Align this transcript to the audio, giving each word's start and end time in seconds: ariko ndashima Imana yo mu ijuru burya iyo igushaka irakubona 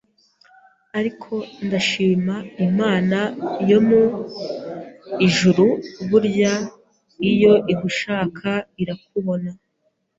ariko 0.99 1.33
ndashima 1.65 2.35
Imana 2.67 3.19
yo 3.69 3.79
mu 3.87 4.03
ijuru 5.27 5.65
burya 6.09 6.53
iyo 7.31 7.53
igushaka 7.73 8.49
irakubona 8.81 9.51